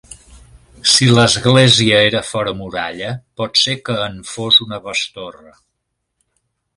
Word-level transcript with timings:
Si 0.91 1.09
l'església 1.17 1.99
era 2.05 2.21
fora 2.29 2.53
muralla, 2.61 3.11
pot 3.41 3.61
ser 3.65 3.75
que 3.89 3.99
en 4.07 4.15
fos 4.31 4.57
una 4.67 4.81
bestorre. 4.87 5.55